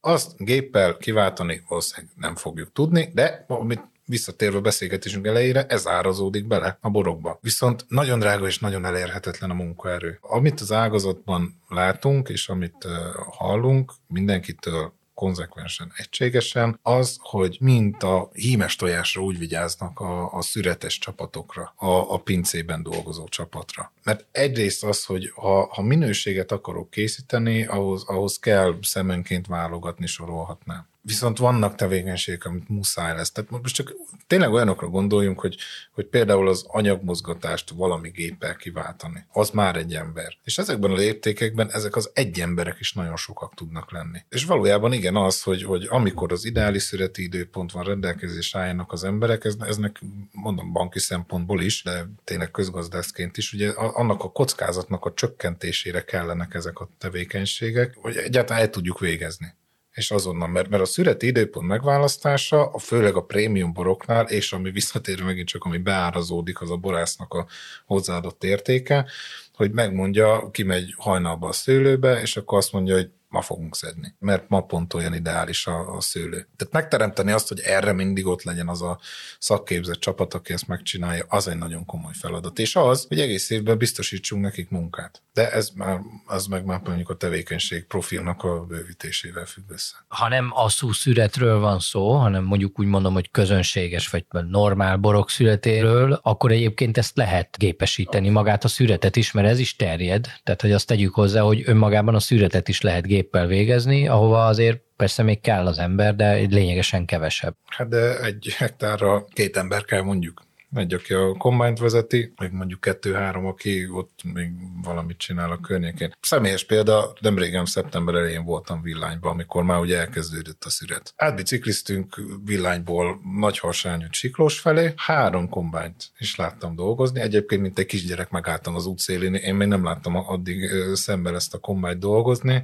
[0.00, 6.78] Azt géppel kiváltani valószínűleg nem fogjuk tudni, de amit visszatérve beszélgetésünk elejére, ez árazódik bele
[6.80, 7.38] a borokba.
[7.40, 10.18] Viszont nagyon drága és nagyon elérhetetlen a munkaerő.
[10.20, 12.86] Amit az ágazatban látunk, és amit
[13.30, 20.98] hallunk mindenkitől, konzekvensen, egységesen, az, hogy mint a hímes tojásra úgy vigyáznak a, a szüretes
[20.98, 23.92] csapatokra, a, a pincében dolgozó csapatra.
[24.02, 30.86] Mert egyrészt az, hogy ha, ha minőséget akarok készíteni, ahhoz, ahhoz kell szemenként válogatni, sorolhatnám.
[31.08, 33.30] Viszont vannak tevékenységek, amit muszáj lesz.
[33.30, 33.94] Tehát most csak
[34.26, 35.56] tényleg olyanokra gondoljunk, hogy,
[35.92, 39.24] hogy például az anyagmozgatást valami géppel kiváltani.
[39.32, 40.36] Az már egy ember.
[40.44, 44.18] És ezekben a léptékekben ezek az egy emberek is nagyon sokak tudnak lenni.
[44.28, 49.04] És valójában igen az, hogy, hogy amikor az ideális szüreti időpont van rendelkezés álljanak az
[49.04, 50.00] emberek, ez, eznek
[50.32, 56.54] mondom banki szempontból is, de tényleg közgazdászként is, ugye annak a kockázatnak a csökkentésére kellenek
[56.54, 59.56] ezek a tevékenységek, hogy egyáltalán el tudjuk végezni
[59.98, 64.70] és azonnal, mert, mert a szüreti időpont megválasztása, a főleg a prémium boroknál, és ami
[64.70, 67.46] visszatérő megint csak, ami beárazódik, az a borásznak a
[67.86, 69.06] hozzáadott értéke,
[69.54, 74.48] hogy megmondja, kimegy hajnalba a szőlőbe, és akkor azt mondja, hogy ma fogunk szedni, mert
[74.48, 76.48] ma pont olyan ideális a, a szőlő.
[76.56, 78.98] Tehát megteremteni azt, hogy erre mindig ott legyen az a
[79.38, 82.58] szakképzett csapat, aki ezt megcsinálja, az egy nagyon komoly feladat.
[82.58, 85.22] És az, hogy egész évben biztosítsunk nekik munkát.
[85.32, 89.94] De ez már, az meg már mondjuk a tevékenység profilnak a bővítésével függ össze.
[90.08, 95.30] Ha nem asszú szüretről van szó, hanem mondjuk úgy mondom, hogy közönséges vagy normál borok
[95.30, 100.26] születéről, akkor egyébként ezt lehet gépesíteni magát a szüretet is, mert ez is terjed.
[100.42, 104.46] Tehát, hogy azt tegyük hozzá, hogy önmagában a szüretet is lehet gépesíteni géppel végezni, ahova
[104.46, 107.56] azért persze még kell az ember, de lényegesen kevesebb.
[107.66, 112.80] Hát de egy hektárra két ember kell mondjuk egy, aki a kombányt vezeti, meg mondjuk
[112.80, 114.50] kettő-három, aki ott még
[114.82, 116.12] valamit csinál a környékén.
[116.20, 121.12] Személyes példa, nem régen szeptember elején voltam villányban, amikor már ugye elkezdődött a szüret.
[121.16, 127.20] Átbicikliztünk villányból nagy harsányút Siklós felé, három kombányt is láttam dolgozni.
[127.20, 131.58] Egyébként, mint egy kisgyerek megálltam az útszélén, én még nem láttam addig szemben ezt a
[131.58, 132.62] kombányt dolgozni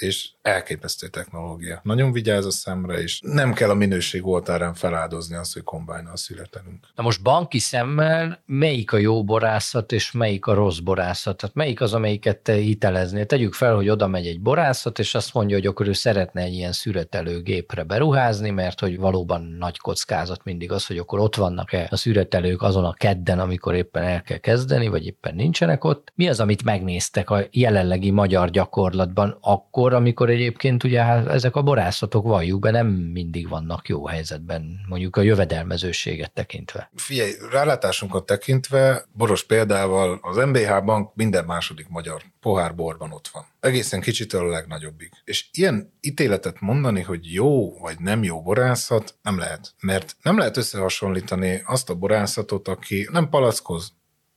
[0.00, 1.80] és elképesztő technológia.
[1.82, 6.86] Nagyon vigyáz a szemre, és nem kell a minőség oltárán feláldozni azt, hogy kombájnal születelünk.
[6.94, 11.36] Na most banki szemmel melyik a jó borászat, és melyik a rossz borászat?
[11.36, 13.26] Tehát melyik az, amelyiket te hiteleznél?
[13.26, 16.52] Tegyük fel, hogy oda megy egy borászat, és azt mondja, hogy akkor ő szeretne egy
[16.52, 21.88] ilyen szüretelő gépre beruházni, mert hogy valóban nagy kockázat mindig az, hogy akkor ott vannak-e
[21.90, 26.12] a szüretelők azon a kedden, amikor éppen el kell kezdeni, vagy éppen nincsenek ott.
[26.14, 31.62] Mi az, amit megnéztek a jelenlegi magyar gyakorlatban akkor, amikor egyébként ugye hát ezek a
[31.62, 36.90] borászatok valljuk be nem mindig vannak jó helyzetben, mondjuk a jövedelmezőséget tekintve.
[36.94, 43.44] Figyelj, rálátásunkat tekintve, boros példával az MBH Bank minden második magyar pohár borban ott van.
[43.60, 45.10] Egészen kicsitől a legnagyobbig.
[45.24, 49.74] És ilyen ítéletet mondani, hogy jó vagy nem jó borászat, nem lehet.
[49.80, 53.92] Mert nem lehet összehasonlítani azt a borászatot, aki nem palackoz,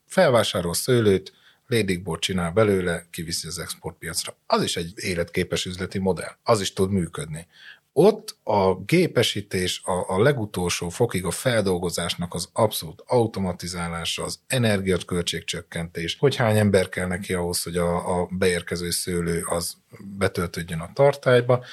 [0.06, 1.34] felvásárol szőlőt,
[1.72, 4.36] lédikbort csinál belőle, kiviszi az exportpiacra.
[4.46, 6.38] Az is egy életképes üzleti modell.
[6.44, 7.48] Az is tud működni.
[7.94, 16.36] Ott a gépesítés a, a legutolsó fokig a feldolgozásnak az abszolút automatizálása, az energiaköltségcsökkentés, hogy
[16.36, 19.78] hány ember kell neki ahhoz, hogy a, a beérkező szőlő az
[20.18, 21.66] betöltődjön a tartályba,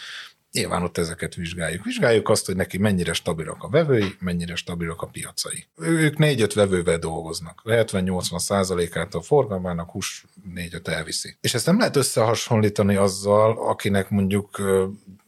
[0.52, 1.84] Nyilván ott ezeket vizsgáljuk.
[1.84, 5.66] Vizsgáljuk azt, hogy neki mennyire stabilak a vevői, mennyire stabilak a piacai.
[5.78, 7.62] Ők négy-öt vevővel dolgoznak.
[7.64, 10.22] 70-80 százalékát a forgalmának 20
[10.54, 11.37] négy-öt elviszi.
[11.40, 14.56] És ezt nem lehet összehasonlítani azzal, akinek mondjuk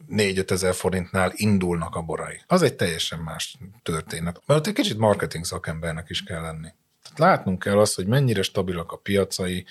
[0.09, 2.41] 4-5 ezer forintnál indulnak a borai.
[2.47, 4.41] Az egy teljesen más történet.
[4.45, 6.67] Mert ott egy kicsit marketing szakembernek is kell lenni.
[7.03, 9.65] Tehát látnunk kell azt, hogy mennyire stabilak a piacai,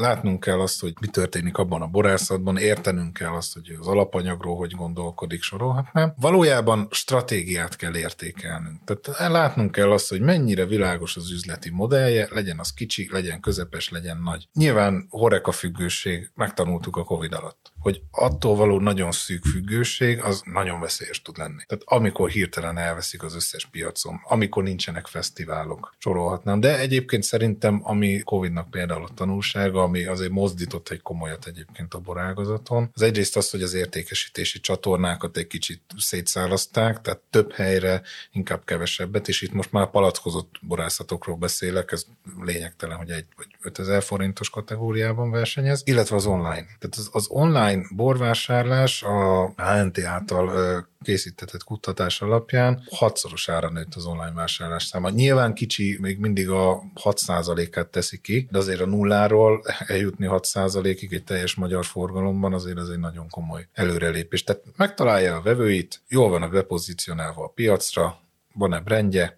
[0.00, 4.56] látnunk kell azt, hogy mi történik abban a borászatban, értenünk kell azt, hogy az alapanyagról
[4.56, 6.14] hogy gondolkodik, sorolhatnám.
[6.16, 8.80] Valójában stratégiát kell értékelnünk.
[8.84, 13.90] Tehát látnunk kell azt, hogy mennyire világos az üzleti modellje, legyen az kicsi, legyen közepes,
[13.90, 14.48] legyen nagy.
[14.52, 20.80] Nyilván horeka függőség, megtanultuk a Covid alatt hogy attól való nagyon szűk függőség az nagyon
[20.80, 21.62] veszélyes tud lenni.
[21.66, 26.60] Tehát amikor hirtelen elveszik az összes piacon, amikor nincsenek fesztiválok, sorolhatnám.
[26.60, 31.98] De egyébként szerintem, ami Covid-nak például a tanulsága, ami azért mozdított egy komolyat egyébként a
[31.98, 38.64] borágazaton, az egyrészt az, hogy az értékesítési csatornákat egy kicsit szétszálaszták, tehát több helyre inkább
[38.64, 42.06] kevesebbet, és itt most már palackozott borászatokról beszélek, ez
[42.40, 46.66] lényegtelen, hogy egy vagy 5000 forintos kategóriában versenyez, illetve az online.
[46.78, 54.06] Tehát az, az online online borvásárlás a HNT által készítetett kutatás alapján hatszorosára nőtt az
[54.06, 55.10] online vásárlás száma.
[55.10, 61.24] Nyilván kicsi, még mindig a 6%-át teszi ki, de azért a nulláról eljutni 6%-ig egy
[61.24, 64.44] teljes magyar forgalomban azért az egy nagyon komoly előrelépés.
[64.44, 68.20] Tehát megtalálja a vevőit, jól van a bepozícionálva a piacra,
[68.54, 69.34] van-e brendje,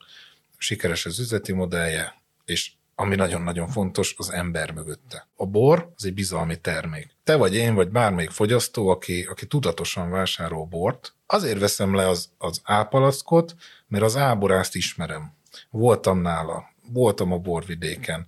[0.58, 2.14] sikeres az üzleti modellje,
[2.44, 5.28] és ami nagyon-nagyon fontos, az ember mögötte.
[5.36, 7.11] A bor az egy bizalmi termék.
[7.24, 12.30] Te vagy én, vagy bármelyik fogyasztó, aki, aki tudatosan vásárol bort, azért veszem le az,
[12.38, 13.54] az ápalackot,
[13.88, 15.34] mert az áborászt ismerem.
[15.70, 18.26] Voltam nála, voltam a borvidéken,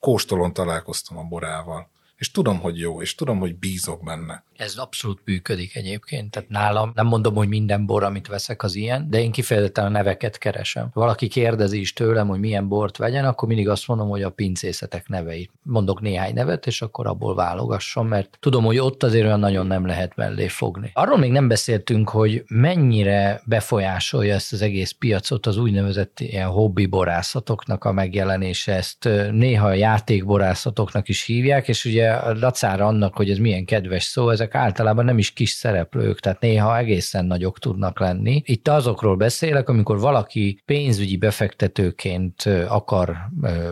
[0.00, 1.90] kóstolon találkoztam a borával,
[2.22, 4.44] és tudom, hogy jó, és tudom, hogy bízok benne.
[4.56, 6.30] Ez abszolút működik egyébként.
[6.30, 9.88] Tehát nálam nem mondom, hogy minden bor, amit veszek, az ilyen, de én kifejezetten a
[9.88, 10.90] neveket keresem.
[10.92, 15.08] Valaki kérdezi is tőlem, hogy milyen bort vegyen, akkor mindig azt mondom, hogy a pincészetek
[15.08, 15.50] neveit.
[15.62, 19.86] Mondok néhány nevet, és akkor abból válogasson, mert tudom, hogy ott azért olyan nagyon nem
[19.86, 20.90] lehet mellé fogni.
[20.94, 26.86] Arról még nem beszéltünk, hogy mennyire befolyásolja ezt az egész piacot az úgynevezett ilyen hobbi
[26.86, 28.72] borászatoknak a megjelenése.
[28.72, 34.30] Ezt néha játékborászatoknak is hívják, és ugye a dacára annak, hogy ez milyen kedves szó,
[34.30, 38.42] ezek általában nem is kis szereplők, tehát néha egészen nagyok tudnak lenni.
[38.44, 43.16] Itt azokról beszélek, amikor valaki pénzügyi befektetőként akar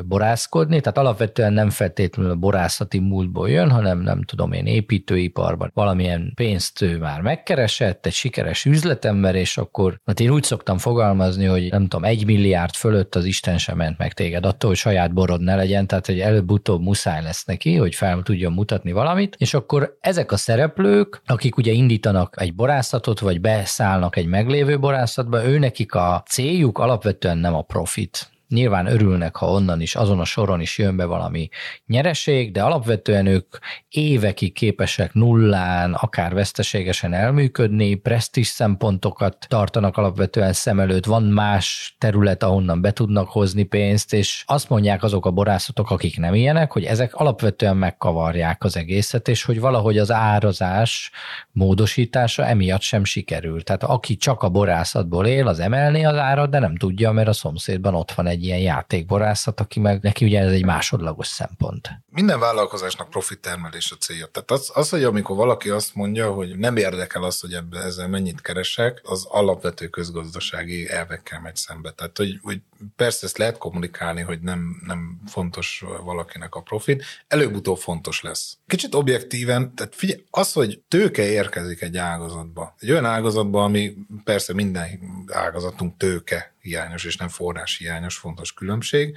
[0.07, 6.33] borászkodni, tehát alapvetően nem feltétlenül a borászati múltból jön, hanem nem tudom én építőiparban valamilyen
[6.35, 11.69] pénzt ő már megkeresett, egy sikeres üzletember, és akkor, hát én úgy szoktam fogalmazni, hogy
[11.71, 15.41] nem tudom, egy milliárd fölött az Isten sem ment meg téged attól, hogy saját borod
[15.41, 19.97] ne legyen, tehát hogy előbb-utóbb muszáj lesz neki, hogy fel tudjon mutatni valamit, és akkor
[20.01, 25.95] ezek a szereplők akik ugye indítanak egy borászatot, vagy beszállnak egy meglévő borászatba, ő nekik
[25.95, 30.79] a céljuk alapvetően nem a profit, Nyilván örülnek, ha onnan is, azon a soron is
[30.79, 31.49] jön be valami
[31.87, 33.57] nyereség, de alapvetően ők
[33.89, 42.43] évekig képesek nullán, akár veszteségesen elműködni, presztis szempontokat tartanak alapvetően szem előtt, van más terület,
[42.43, 46.85] ahonnan be tudnak hozni pénzt, és azt mondják azok a borászatok, akik nem ilyenek, hogy
[46.85, 51.11] ezek alapvetően megkavarják az egészet, és hogy valahogy az árazás
[51.53, 53.63] módosítása emiatt sem sikerül.
[53.63, 57.33] Tehát aki csak a borászatból él, az emelni az árat, de nem tudja, mert a
[57.33, 61.91] szomszédban ott van egy egy ilyen játékborászat, aki meg neki ugye ez egy másodlagos szempont.
[62.11, 64.27] Minden vállalkozásnak profit termelés a célja.
[64.27, 68.09] Tehát az, az, hogy amikor valaki azt mondja, hogy nem érdekel az, hogy ebbe, ezzel
[68.09, 71.91] mennyit keresek, az alapvető közgazdasági elvekkel megy szembe.
[71.91, 72.61] Tehát, hogy, hogy
[72.97, 78.59] persze ezt lehet kommunikálni, hogy nem, nem fontos valakinek a profit, előbb-utóbb fontos lesz.
[78.67, 84.55] Kicsit objektíven, tehát figyelj, az, hogy tőke érkezik egy ágazatba, egy olyan ágazatba, ami persze
[84.55, 84.87] minden
[85.33, 89.17] ágazatunk tőke hiányos, és nem forrás hiányos, fontos különbség,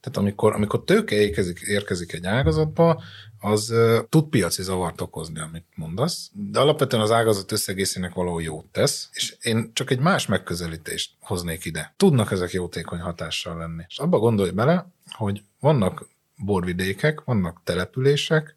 [0.00, 3.02] tehát amikor, amikor tőke érkezik, érkezik egy ágazatba,
[3.42, 3.74] az
[4.08, 9.36] tud piaci zavart okozni, amit mondasz, de alapvetően az ágazat összegészének valahol jót tesz, és
[9.40, 11.94] én csak egy más megközelítést hoznék ide.
[11.96, 13.82] Tudnak ezek jótékony hatással lenni.
[13.88, 18.56] És abba gondolj bele, hogy vannak borvidékek, vannak települések,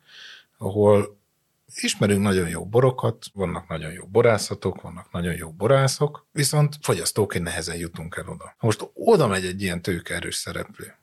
[0.57, 1.17] ahol
[1.75, 7.77] ismerünk nagyon jó borokat, vannak nagyon jó borászatok, vannak nagyon jó borászok, viszont fogyasztóként nehezen
[7.77, 8.55] jutunk el oda.
[8.59, 10.95] Most oda megy egy ilyen tőkeerős szereplő,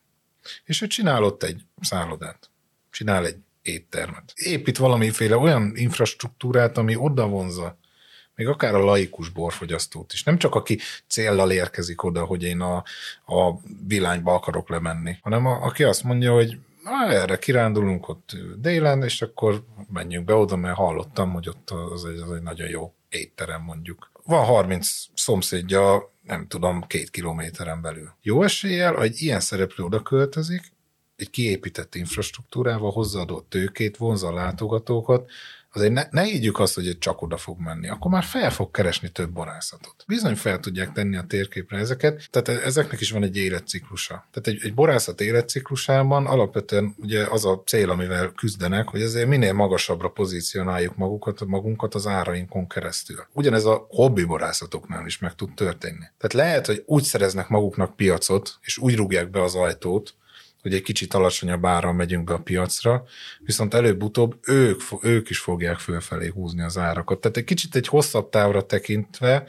[0.63, 2.49] és ő csinál ott egy szállodát,
[2.89, 4.31] csinál egy éttermet.
[4.35, 7.77] Épít valamiféle olyan infrastruktúrát, ami oda vonza
[8.35, 10.23] még akár a laikus borfogyasztót is.
[10.23, 12.75] Nem csak aki céllal érkezik oda, hogy én a,
[13.25, 19.03] a vilányba akarok lemenni, hanem a, aki azt mondja, hogy na, erre kirándulunk ott délen,
[19.03, 22.93] és akkor menjünk be oda, mert hallottam, hogy ott az egy, az egy nagyon jó
[23.09, 24.11] étterem mondjuk.
[24.23, 28.15] Van 30 szomszédja, nem tudom, két kilométeren belül.
[28.21, 30.72] Jó eséllyel, hogy ilyen szereplő oda költözik,
[31.15, 35.29] egy kiépített infrastruktúrával hozzáadott tőkét, vonza a látogatókat,
[35.75, 39.09] azért ne, ne ígyük azt, hogy csak oda fog menni, akkor már fel fog keresni
[39.09, 40.03] több borászatot.
[40.07, 44.27] Bizony fel tudják tenni a térképre ezeket, tehát ezeknek is van egy életciklusa.
[44.31, 49.53] Tehát egy, egy borászat életciklusában alapvetően ugye az a cél, amivel küzdenek, hogy azért minél
[49.53, 53.25] magasabbra pozícionáljuk magukat, magunkat az árainkon keresztül.
[53.31, 56.05] Ugyanez a hobbi borászatoknál is meg tud történni.
[56.17, 60.15] Tehát lehet, hogy úgy szereznek maguknak piacot, és úgy rúgják be az ajtót,
[60.63, 63.03] hogy egy kicsit alacsonyabb ára megyünk be a piacra,
[63.39, 67.21] viszont előbb-utóbb ők, ők is fogják fölfelé húzni az árakat.
[67.21, 69.45] Tehát egy kicsit egy hosszabb távra tekintve,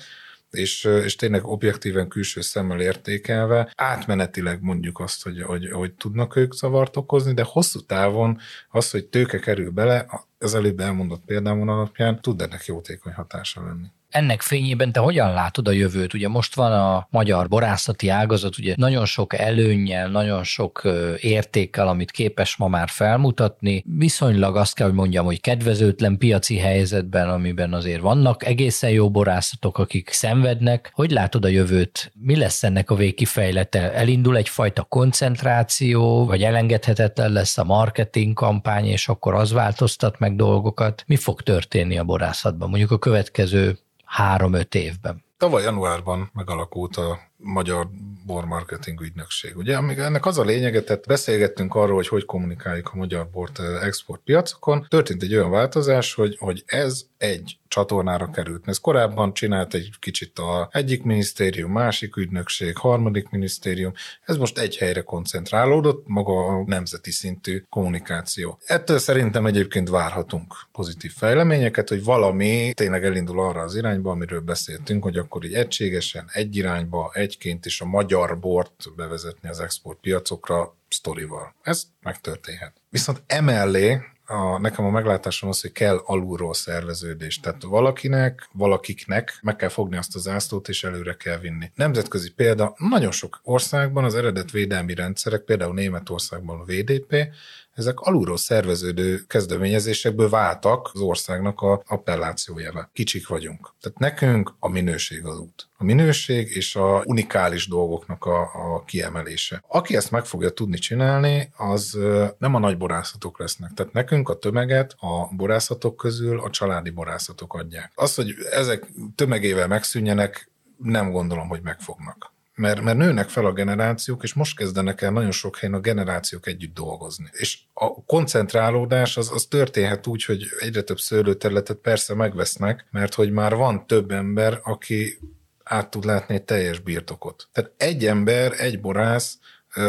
[0.50, 6.52] és, és tényleg objektíven külső szemmel értékelve, átmenetileg mondjuk azt, hogy, hogy, hogy tudnak ők
[6.52, 8.38] zavart okozni, de hosszú távon
[8.70, 10.06] az, hogy tőke kerül bele,
[10.38, 15.68] az előbb elmondott példámon alapján tud ennek jótékony hatása lenni ennek fényében te hogyan látod
[15.68, 16.14] a jövőt?
[16.14, 20.82] Ugye most van a magyar borászati ágazat, ugye nagyon sok előnnyel, nagyon sok
[21.20, 23.84] értékkel, amit képes ma már felmutatni.
[23.98, 29.78] Viszonylag azt kell, hogy mondjam, hogy kedvezőtlen piaci helyzetben, amiben azért vannak egészen jó borászatok,
[29.78, 30.90] akik szenvednek.
[30.94, 32.12] Hogy látod a jövőt?
[32.20, 33.92] Mi lesz ennek a végkifejlete?
[33.92, 41.04] Elindul egyfajta koncentráció, vagy elengedhetetlen lesz a marketing kampány, és akkor az változtat meg dolgokat?
[41.06, 42.68] Mi fog történni a borászatban?
[42.68, 43.78] Mondjuk a következő
[44.14, 45.24] három-öt évben.
[45.36, 47.88] Tavaly januárban megalakult a Magyar
[48.26, 49.56] Bormarketing Ügynökség.
[49.56, 53.58] Ugye, amíg ennek az a lényege, tehát beszélgettünk arról, hogy hogy kommunikáljuk a magyar bort
[53.58, 54.86] eh, exportpiacokon.
[54.88, 58.68] Történt egy olyan változás, hogy, hogy ez egy csatornára került.
[58.68, 63.92] Ez korábban csinált egy kicsit a egyik minisztérium, másik ügynökség, harmadik minisztérium.
[64.24, 68.58] Ez most egy helyre koncentrálódott, maga a nemzeti szintű kommunikáció.
[68.66, 75.02] Ettől szerintem egyébként várhatunk pozitív fejleményeket, hogy valami tényleg elindul arra az irányba, amiről beszéltünk,
[75.02, 81.54] hogy akkor így egységesen, egy irányba, egyként is a magyar bort bevezetni az exportpiacokra sztorival.
[81.62, 82.80] Ez megtörténhet.
[82.90, 87.40] Viszont emellé a, nekem a meglátásom az, hogy kell alulról szerveződés.
[87.40, 91.70] Tehát valakinek, valakiknek meg kell fogni azt az ászlót, és előre kell vinni.
[91.74, 97.28] Nemzetközi példa, nagyon sok országban az eredet védelmi rendszerek, például Németországban a VDP,
[97.74, 102.90] ezek alulról szerveződő kezdeményezésekből váltak az országnak a appellációjába.
[102.92, 103.74] Kicsik vagyunk.
[103.80, 105.68] Tehát nekünk a minőség az út.
[105.76, 109.64] A minőség és a unikális dolgoknak a, a kiemelése.
[109.68, 111.98] Aki ezt meg fogja tudni csinálni, az
[112.38, 113.72] nem a nagy borászatok lesznek.
[113.72, 117.92] Tehát nekünk a tömeget a borászatok közül a családi borászatok adják.
[117.94, 124.22] Az, hogy ezek tömegével megszűnjenek, nem gondolom, hogy megfognak mert, mert nőnek fel a generációk,
[124.22, 127.28] és most kezdenek el nagyon sok helyen a generációk együtt dolgozni.
[127.32, 133.32] És a koncentrálódás az, az történhet úgy, hogy egyre több szőlőterületet persze megvesznek, mert hogy
[133.32, 135.18] már van több ember, aki
[135.64, 137.48] át tud látni egy teljes birtokot.
[137.52, 139.38] Tehát egy ember, egy borász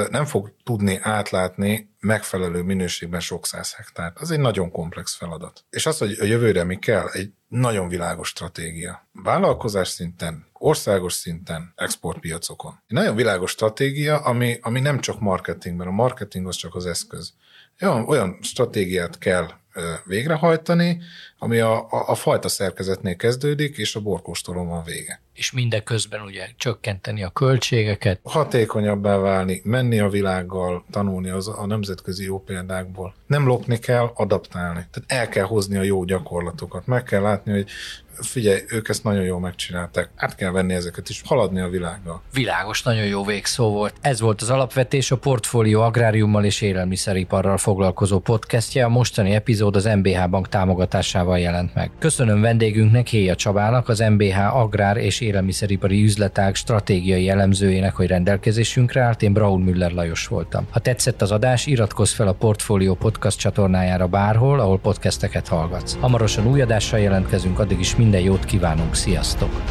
[0.09, 4.19] nem fog tudni átlátni megfelelő minőségben sok száz hektárt.
[4.19, 5.65] Az egy nagyon komplex feladat.
[5.69, 9.07] És az, hogy a jövőre mi kell, egy nagyon világos stratégia.
[9.11, 12.71] Vállalkozás szinten, országos szinten, exportpiacokon.
[12.87, 17.33] Egy nagyon világos stratégia, ami, ami nem csak marketingben, a marketing az csak az eszköz.
[17.81, 19.47] Olyan, olyan stratégiát kell
[20.05, 21.01] végrehajtani,
[21.37, 25.21] ami a, a, a fajta szerkezetnél kezdődik, és a borkóstolón van vége.
[25.33, 28.19] És mindeközben ugye csökkenteni a költségeket.
[28.23, 33.13] Hatékonyabbá válni, menni a világgal, tanulni az, a nemzetközi jó példákból.
[33.27, 34.85] Nem lopni kell, adaptálni.
[34.91, 36.87] Tehát el kell hozni a jó gyakorlatokat.
[36.87, 37.69] Meg kell látni, hogy
[38.21, 42.21] figyelj, ők ezt nagyon jól megcsinálták, át kell venni ezeket is, haladni a világgal.
[42.33, 43.93] Világos, nagyon jó végszó volt.
[44.01, 48.85] Ez volt az alapvetés a Portfólió Agráriummal és Élelmiszeriparral foglalkozó podcastje.
[48.85, 51.91] A mostani epizód az MBH Bank támogatásával jelent meg.
[51.99, 59.21] Köszönöm vendégünknek, Héja Csabának, az MBH Agrár és Élelmiszeripari Üzletág stratégiai elemzőjének, hogy rendelkezésünkre állt.
[59.21, 60.67] Én Braun Müller Lajos voltam.
[60.69, 65.97] Ha tetszett az adás, iratkozz fel a Portfólió podcast csatornájára bárhol, ahol podcasteket hallgatsz.
[65.99, 69.61] Hamarosan új adással jelentkezünk, addig is minden jót kívánunk, sziasztok!